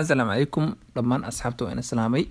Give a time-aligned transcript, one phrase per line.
[0.00, 0.64] asalaamu calaykum
[0.94, 2.24] dhammaan asxaabta waan islaamay.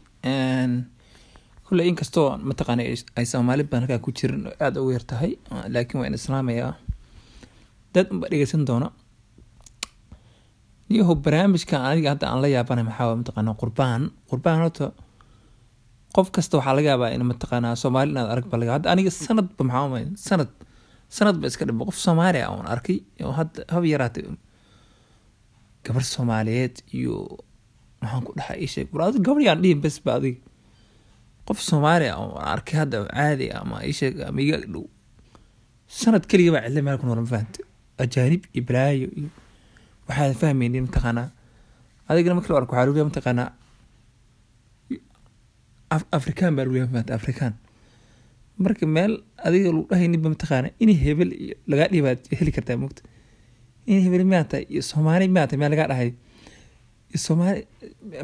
[1.68, 2.84] Kulley inkastoo mataqaana
[3.20, 5.32] ay soomaali badan ku jirin oo aada ugu yartahay
[5.74, 6.74] laakiin waan islaamayaa.
[7.94, 8.88] Dad unba dhegeysan doona
[10.90, 14.02] niyahow barnaamijkan aniga hadda aan la yaabanay maxaa mataqaana qurbaan.
[14.30, 14.86] Qurbaan horta
[16.16, 20.06] qof kasta waxaa laga yaabaa in mataqaanaa soomaali inaad arag ba hadda aniga sanadba maxaa
[20.28, 20.50] sanad
[21.18, 24.24] sanad iska dhimo qof soomaali ah oon arkay oo hadda haba yaraatay
[25.86, 27.16] gabar soomaaliyeed iyo
[28.02, 30.40] maxaan ku dhahay isheeg war adiga gabar yaan dhihin bes adiga.
[31.48, 34.42] Qof soomaali ah arkay hadda caadi ah ama isheeg ama
[34.74, 34.84] dhow
[36.02, 37.60] sanad keliga baa cidla meel ku nool ma fahante
[38.04, 39.30] ajaanib iyo balaayo iyo
[40.08, 41.28] waxaad fahmaynin mataqaanaa
[42.10, 43.50] adigana markii la arko waxaa lagu mataqaanaa
[46.18, 47.54] afrikaan baa lagu leeyahay maanta afrikaan.
[48.64, 49.14] Marka meel
[49.48, 53.02] adiga lagu dhahayninba mataqaana inay hebel iyo lagaa dhihi baad heli kartaa mogta
[53.90, 56.10] inay hebel miyaa tahay iyo soomaali miyaa tahay meel lagaa dhahay
[57.12, 57.62] iyo soomaali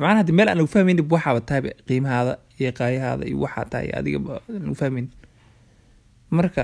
[0.03, 4.19] macnaha meel aan lagu fahmaynin waxaaba tahayba qiimahaada iyo qaayahaada iyo waxaa tahay adiga
[4.63, 5.11] lagu fahmaynin
[6.37, 6.63] marka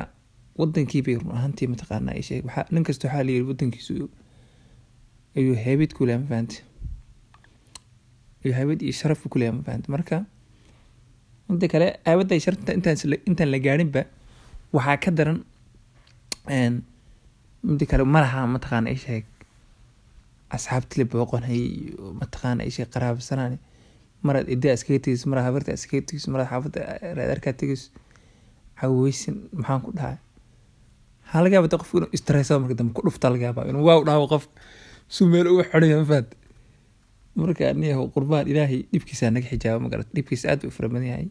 [0.60, 2.16] wadankii bay run ahaantii mataqaanaa
[2.48, 3.94] waxaa nin kasta waxaa layiri wadankiisu
[5.38, 6.58] ayuu heebid ku ma fahanti?
[8.44, 9.88] Iyo heebid iyo sharaf ku ma fahanti?
[9.96, 10.18] Marka
[11.50, 12.98] inta kale aabada sharta intaan
[13.30, 14.02] intaan la gaarinba
[14.76, 15.40] waxaa ka daran
[17.68, 19.24] mida kale malaha mataqaana sheeg
[20.56, 23.54] asxaabtii la booqonay iyo mataqaana ay sheeg qaraabsanaan
[24.28, 26.80] maraad idaa iskaga tegeyso maraad habarta iskaga tegeyso maraad xaafadda
[27.18, 27.88] reedarkaa tegeyso
[28.80, 30.18] caweysin maxaan ku dhahay
[31.34, 34.44] waxaa yaaba qofku inuu istreesado marka dambe ku dhufta laga yaaba inuu waaw dhaho qof
[35.16, 36.28] suu meel uga xodhaya ma fahat
[37.42, 41.28] marka niyahow qurbaan ilaahay dhibkiisa naga xijaabo magarat dhibkiisa aad buu fara badan yahay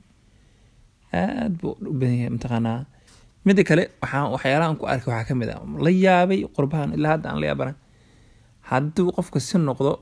[1.20, 2.78] aad buu u badan yahay mataqaanaa
[3.47, 7.27] mida kale waxaa waxyaalahan ku arkay waxaa ka mid ah la yaabay qurbaan ilaa hadda
[7.31, 7.73] aan la yaabana
[8.71, 9.93] hadduu qofka si noqdo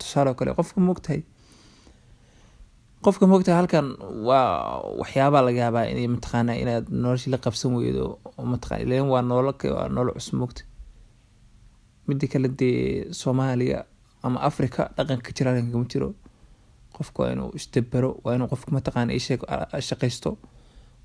[0.00, 1.20] tusaale kale qofka moogtahay.
[3.04, 3.86] Qofka moogtahay halkan
[4.28, 8.04] waa waxyaabaa laga yaabaa inay mataqaanaa inaad noloshii la qabsan weydo
[8.52, 10.62] mataqana ilan waa nolol waa nolol cusub moogta.
[12.08, 13.78] Mida kale dee soomaaliya
[14.26, 16.08] ama africa dhaqanka jira halkan kama jiro.
[16.96, 19.12] Qofka waa inuu isdabero waa inuu qofka mataqaana
[19.88, 20.30] shaqaysto.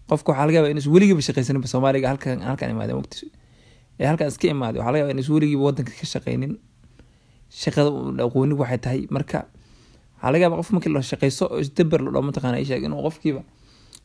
[0.10, 3.26] Qofka waxaa laga yaba inus weligiiba shaqaysaninba soomaaliga halkan halkan imaadeen waqti
[4.00, 6.54] ee halkan iska imaaday waxaa laga yaba inus weligiiba wadanka ka shaqaynin
[7.62, 7.90] shaqada
[8.28, 9.02] aqoonin waxay tahay.
[9.16, 9.40] Marka
[10.18, 13.42] waxaa laga yaba qof markii la shaqaysto oo isdaber la dhao mataqaana isheeg inuu qofkiiba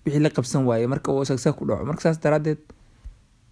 [0.04, 1.84] wixii la qabsan waaye marka uu sagsaa ku dhaco.
[1.90, 2.60] Marka saas daraadeed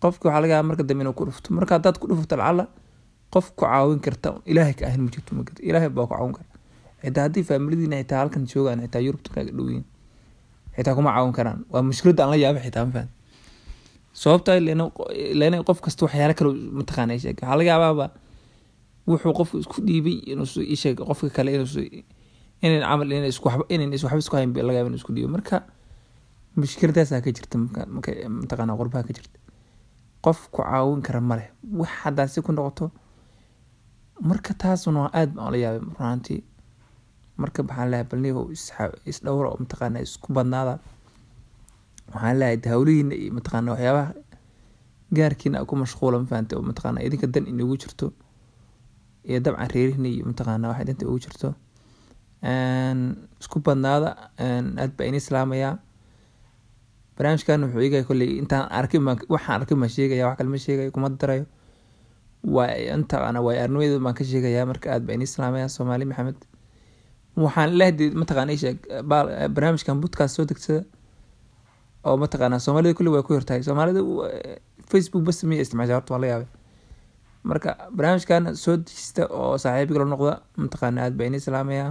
[0.02, 1.48] qofki waxaa laga marka dambe inuu ku dhufto.
[1.58, 2.64] Marka haddaad ku dhufto lacala
[3.34, 5.30] qof ku caawin karta ilaahay ka ahin ma jirto
[5.68, 6.48] ilaahay baa ku caawin kara
[7.02, 9.84] xitaa haddii faamiladiina xitaa halkan joogaan xitaa yurubta kaaga dhowiin
[10.76, 11.58] xitaa kuma caawin karaan.
[11.72, 13.08] Waa mushkiladda aan la yaaba xitaa ma fahan
[14.20, 14.52] sababta
[15.40, 18.10] leena qof kasta waxyaala kale mataqaana sheeg waxaa laga
[19.06, 21.50] wuxuu qofku isku dhiibay inuu isheeg qofka kale
[22.62, 23.24] inan camal inan
[23.92, 25.56] waxba isku hayn laga yaaba inuu isku dhiibo marka
[26.56, 29.38] mushkiladaasaa ka jirta mataqaana qurbaha ka jirta.
[30.24, 31.48] Qof ku caawin kara ma leh.
[31.80, 32.90] Wax haddaa si ku noqoto
[34.20, 36.40] marka taasuna aada baan la yaabay runaantii
[37.36, 38.42] marka waxaan leeyahay balniho
[39.10, 40.74] isdhowra oo mataqaana isku badnaada.
[42.14, 44.08] Waxaan leeyahay hawlihiina iyo mataqaana waxyaabaha
[45.16, 48.06] gaarkiina ku mashquula ma fahante oo mataqaana idinka dan inagu jirto
[49.28, 51.48] iyo dabcan reerihina iyo mataqaana waxay danta ugu jirto.
[53.42, 54.10] Isku badnaada
[54.82, 55.72] aad baa ini islaamayaa.
[57.16, 59.00] Barnaamijkan wuxuu eegaya kolley intaan arkay
[59.34, 61.44] waxaan arkay baan sheegaya wax kale ma sheegayo kuma darayo.
[62.56, 66.38] Waa intaqaana waay arnimadeeda baan ka sheegayaa marka aad baa ini islaamaya soomaali maxamed.
[67.44, 68.78] Waxaan lehdi mataqaana isheeg
[69.54, 70.82] barnaamijkan budkaas soo degsada
[72.06, 73.62] oo mataqaana soomaalida kulli way ku yartahay.
[73.68, 74.00] Soomaalida
[74.90, 76.48] facebook bas miya isticmaasha horta waan la yaabay
[77.50, 81.86] marka barnaamijkan soo dejista oo saaxiibiga la noqda mataqaana aad baa ini islaamaya?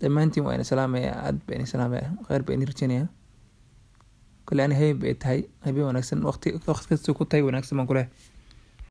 [0.00, 3.06] Dhammaantiin waa ini islaamaya aad baa ini islaamaya kheyr baa ini rajeynaya
[4.48, 6.48] kale ani habeen bay tahay habeen wanaagsan waqti
[6.90, 8.08] kasta ku tahay wanaagsan baan ku lehay